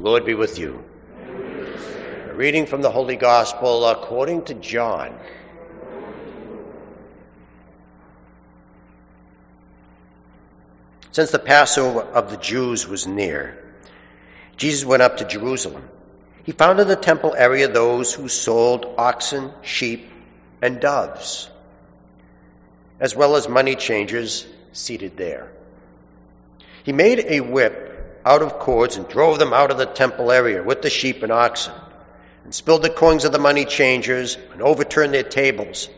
[0.00, 0.82] Lord be with you.
[2.32, 5.14] Reading from the Holy Gospel according to John.
[11.12, 13.62] Since the Passover of the Jews was near,
[14.56, 15.86] Jesus went up to Jerusalem.
[16.44, 20.10] He found in the temple area those who sold oxen, sheep,
[20.62, 21.50] and doves,
[23.00, 25.52] as well as money changers seated there.
[26.84, 27.89] He made a whip
[28.24, 31.32] out of cords and drove them out of the temple area with the sheep and
[31.32, 31.74] oxen,
[32.44, 35.88] and spilled the coins of the money changers and overturned their tables.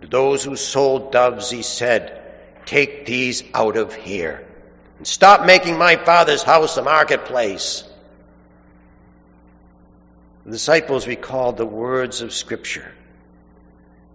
[0.00, 2.22] To those who sold doves, he said,
[2.66, 4.46] Take these out of here
[4.98, 7.84] and stop making my father's house a marketplace.
[10.44, 12.92] The disciples recalled the words of Scripture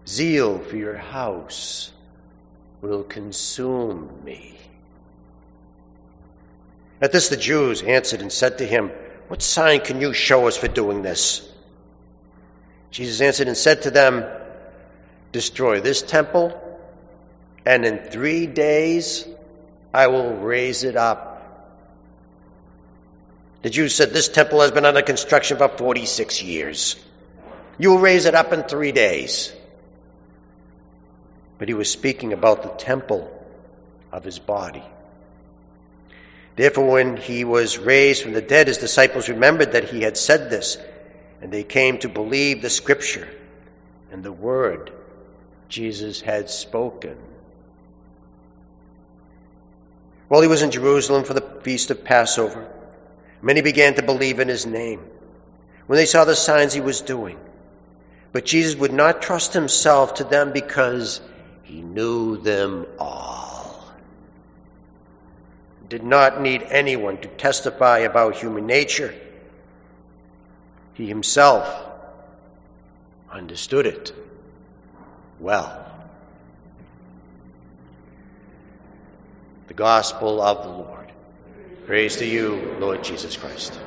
[0.07, 1.91] Zeal for your house
[2.81, 4.57] will consume me.
[7.01, 8.91] At this, the Jews answered and said to him,
[9.27, 11.47] What sign can you show us for doing this?
[12.91, 14.25] Jesus answered and said to them,
[15.31, 16.59] Destroy this temple
[17.65, 19.27] and in three days
[19.93, 21.27] I will raise it up.
[23.61, 26.95] The Jews said, This temple has been under construction for 46 years.
[27.77, 29.53] You will raise it up in three days.
[31.57, 33.31] But he was speaking about the temple
[34.11, 34.83] of his body.
[36.61, 40.51] Therefore, when he was raised from the dead, his disciples remembered that he had said
[40.51, 40.77] this,
[41.41, 43.27] and they came to believe the scripture
[44.11, 44.93] and the word
[45.69, 47.17] Jesus had spoken.
[50.27, 52.71] While he was in Jerusalem for the feast of Passover,
[53.41, 54.99] many began to believe in his name
[55.87, 57.39] when they saw the signs he was doing.
[58.33, 61.21] But Jesus would not trust himself to them because
[61.63, 63.50] he knew them all.
[65.91, 69.13] Did not need anyone to testify about human nature.
[70.93, 71.67] He himself
[73.29, 74.13] understood it
[75.37, 75.85] well.
[79.67, 81.11] The Gospel of the Lord.
[81.85, 83.77] Praise to you, Lord Jesus Christ.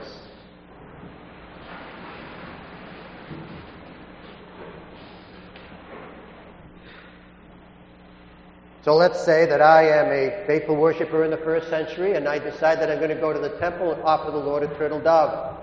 [8.84, 12.38] So let's say that I am a faithful worshiper in the first century and I
[12.38, 15.00] decide that I'm going to go to the temple and offer the Lord a turtle
[15.00, 15.56] dove.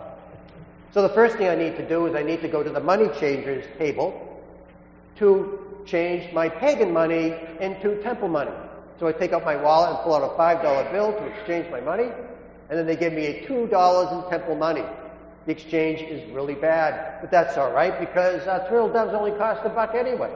[0.91, 2.79] So the first thing I need to do is I need to go to the
[2.79, 4.41] money changers table
[5.17, 8.49] to change my pagan money into temple money.
[8.99, 11.79] So I take out my wallet and pull out a $5 bill to exchange my
[11.79, 12.09] money,
[12.69, 14.83] and then they give me a $2 in temple money.
[15.45, 19.63] The exchange is really bad, but that's all right because uh, turtle doves only cost
[19.63, 20.33] a buck anyway.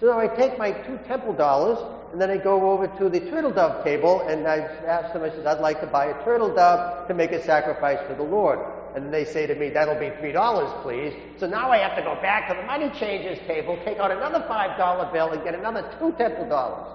[0.00, 1.78] So now I take my two temple dollars
[2.14, 5.30] and then I go over to the turtle dove table and I ask them, I
[5.30, 8.60] said, I'd like to buy a turtle dove to make a sacrifice to the Lord.
[8.94, 11.12] And they say to me, that'll be $3, please.
[11.40, 14.46] So now I have to go back to the money changers table, take out another
[14.48, 16.86] $5 bill and get another two temple dollars.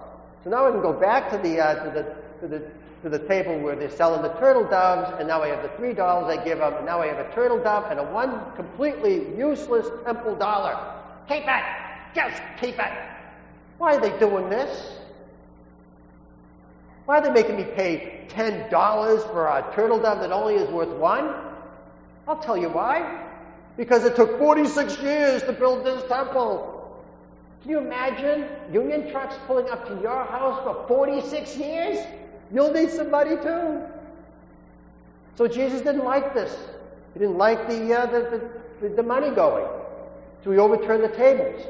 [0.46, 2.72] So now I can go back to the, uh, to the, to the,
[3.04, 5.92] to the table where they're selling the turtle doves, and now I have the three
[5.92, 9.36] dollars I give them, and now I have a turtle dove and a one completely
[9.38, 10.80] useless temple dollar.
[11.28, 11.64] Keep it!
[12.16, 12.94] Just keep it!
[13.80, 14.96] Why are they doing this?
[17.10, 18.70] Why are they making me pay $10
[19.32, 21.34] for a turtle dove that only is worth one?
[22.28, 23.26] I'll tell you why.
[23.78, 27.02] Because it took 46 years to build this temple.
[27.64, 31.98] Can you imagine union trucks pulling up to your house for 46 years?
[32.54, 33.82] You'll need some money too.
[35.34, 36.56] So Jesus didn't like this.
[37.16, 39.66] He didn't like the, uh, the, the, the, money going.
[40.44, 41.66] So he overturned the tables.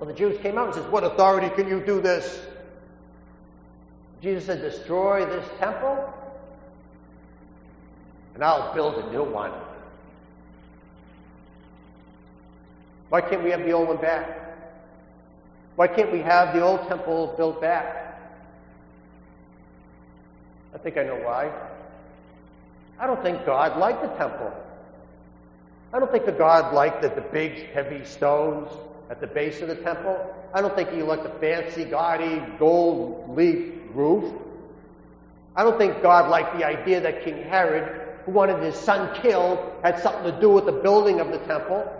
[0.00, 2.40] Well, the Jews came out and says, What authority can you do this?
[4.22, 6.12] Jesus said, Destroy this temple,
[8.34, 9.52] and I'll build a new one.
[13.08, 14.42] Why can't we have the old one back?
[15.76, 18.20] Why can't we have the old temple built back?
[20.74, 21.50] I think I know why.
[22.98, 24.52] I don't think God liked the temple.
[25.92, 28.70] I don't think the God liked the, the big, heavy stones
[29.10, 30.18] at the base of the temple.
[30.52, 34.32] I don't think he liked the fancy, gaudy, gold leaf roof.
[35.54, 39.58] I don't think God liked the idea that King Herod, who wanted his son killed,
[39.82, 41.90] had something to do with the building of the temple.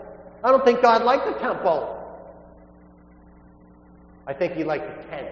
[0.43, 1.93] I don't think God liked the temple.
[4.27, 5.29] I think he liked the tent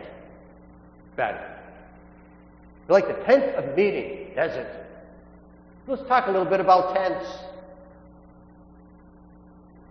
[1.16, 1.56] better.
[2.88, 4.68] He liked the tent of meeting, doesn't
[5.88, 7.30] Let's talk a little bit about tents.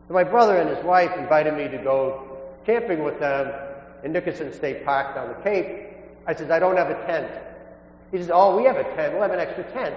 [0.09, 2.37] So my brother and his wife invited me to go
[2.67, 3.53] camping with them
[4.03, 5.83] in Nickerson State Park down the Cape.
[6.26, 7.31] I said, I don't have a tent.
[8.11, 9.12] He says, Oh, we have a tent.
[9.12, 9.94] We'll have an extra tent.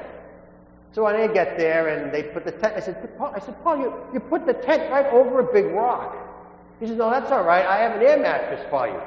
[0.94, 3.62] So when I get there and they put the tent, I said, Paul, I said,
[3.63, 6.15] Paul, you, you put the tent right over a big rock.
[6.79, 7.65] He says, no, that's all right.
[7.65, 9.00] I have an air mattress for you.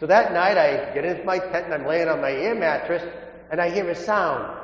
[0.00, 3.02] So that night I get into my tent and I'm laying on my air mattress
[3.50, 4.54] and I hear a sound.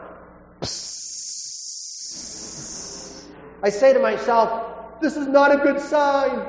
[3.62, 6.46] I say to myself, this is not a good sign.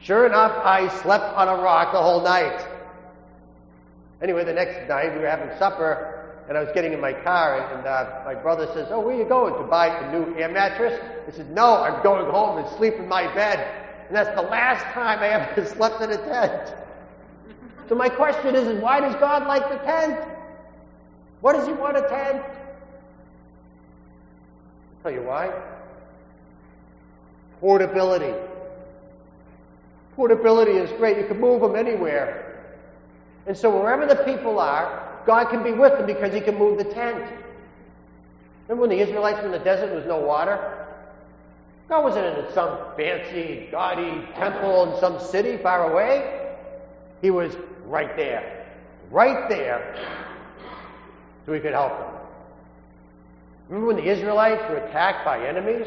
[0.00, 2.64] Sure enough, I slept on a rock the whole night.
[4.22, 6.16] Anyway, the next night we were having supper
[6.48, 9.18] and I was getting in my car, and uh, my brother says, "Oh, where are
[9.18, 12.76] you going to buy a new air mattress?" I said, "No, I'm going home and
[12.76, 13.58] sleep in my bed."
[14.06, 16.74] And that's the last time I ever slept in a tent.
[17.88, 20.20] So my question is, is why does God like the tent?
[21.40, 22.42] What does He want a tent?
[22.42, 22.52] I'll
[25.02, 25.52] tell you why.
[27.60, 28.34] Portability.
[30.14, 31.18] Portability is great.
[31.18, 32.45] You can move them anywhere.
[33.46, 36.78] And so wherever the people are, God can be with them because he can move
[36.78, 37.24] the tent.
[38.68, 40.86] Remember when the Israelites were in the desert there was no water?
[41.88, 46.56] God wasn't in some fancy, gaudy temple in some city far away.
[47.22, 47.54] He was
[47.86, 48.66] right there.
[49.10, 49.94] Right there.
[51.44, 52.10] So he could help them.
[53.68, 55.86] Remember when the Israelites were attacked by enemies?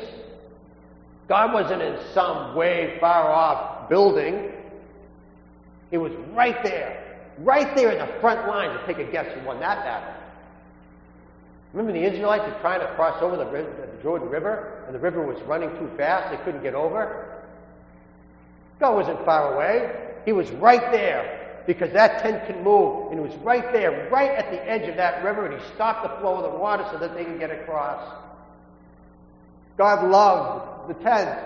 [1.28, 4.52] God wasn't in some way far off building.
[5.92, 6.99] He was right there
[7.40, 10.14] right there in the front lines to take a guess who won that battle.
[11.74, 15.26] Remember the Israelites were trying to cross over the, the Jordan River, and the river
[15.26, 17.44] was running too fast, they couldn't get over?
[18.80, 19.92] God wasn't far away.
[20.26, 24.32] He was right there because that tent can move, and he was right there, right
[24.32, 26.98] at the edge of that river, and he stopped the flow of the water so
[26.98, 28.18] that they could get across.
[29.78, 31.40] God loved the tent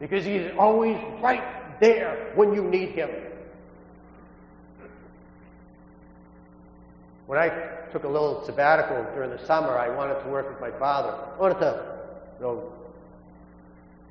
[0.00, 3.10] because he's always right there when you need him.
[7.28, 7.50] When I
[7.92, 11.10] took a little sabbatical during the summer, I wanted to work with my father.
[11.10, 11.98] I wanted to,
[12.40, 12.72] you know,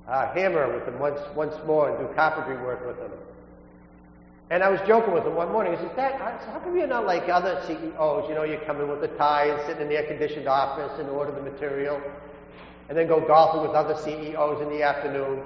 [0.07, 3.09] uh, hammer with him once, once more and do carpentry work with him.
[4.51, 5.73] And I was joking with him one morning.
[5.73, 8.29] I said, Dad, how come you're not like other CEOs?
[8.29, 11.09] You know, you come in with a tie and sit in the air-conditioned office and
[11.09, 11.99] order the material,
[12.87, 15.41] and then go golfing with other CEOs in the afternoon.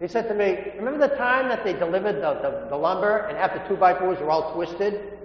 [0.00, 3.38] He said to me, remember the time that they delivered the, the, the lumber and
[3.38, 5.17] after two-by-fours were all twisted?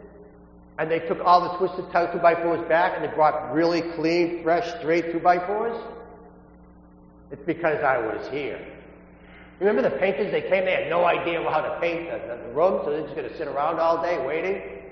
[0.80, 4.44] And they took all the twisted two by fours back and they brought really clean,
[4.44, 5.78] fresh, straight two by fours?
[7.32, 8.60] It's because I was here.
[9.60, 10.32] Remember the painters?
[10.32, 13.04] They came, they had no idea how to paint the, the, the room, so they're
[13.04, 14.84] just going to sit around all day waiting.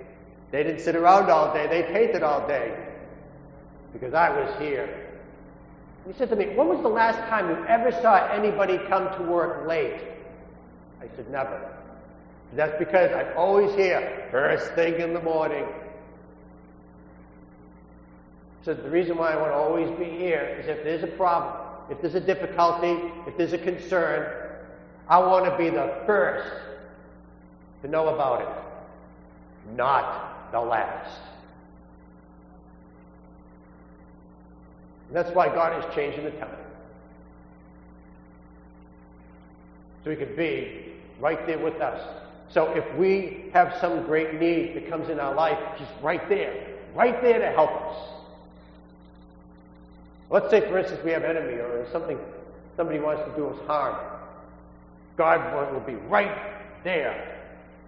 [0.51, 2.75] They didn't sit around all day, they painted all day
[3.93, 5.09] because I was here.
[6.07, 9.23] He said to me, When was the last time you ever saw anybody come to
[9.23, 10.01] work late?
[11.01, 11.80] I said, Never.
[12.53, 15.65] That's because I'm always here, first thing in the morning.
[18.63, 21.55] So the reason why I want to always be here is if there's a problem,
[21.89, 24.49] if there's a difficulty, if there's a concern,
[25.07, 26.53] I want to be the first
[27.81, 31.19] to know about it, not the last.
[35.07, 36.57] And that's why God is changing the temple.
[40.03, 42.01] So he can be right there with us
[42.53, 46.67] so if we have some great need that comes in our life, He's right there,
[46.93, 47.97] right there to help us.
[50.29, 52.17] Let's say, for instance, we have an enemy or something,
[52.77, 53.95] somebody wants to do us harm.
[55.17, 57.37] God will be right there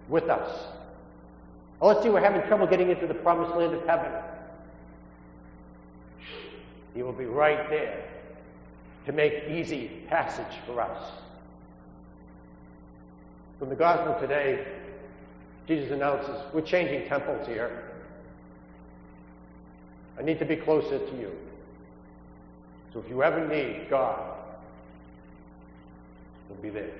[0.08, 0.66] with us.
[1.80, 4.12] Or let's say we're having trouble getting into the promised land of heaven.
[6.94, 8.04] He will be right there
[9.06, 11.02] to make easy passage for us.
[13.64, 14.62] From the gospel today,
[15.66, 17.84] Jesus announces, We're changing temples here.
[20.18, 21.32] I need to be closer to you.
[22.92, 24.34] So if you ever need God,
[26.46, 26.92] He'll be there.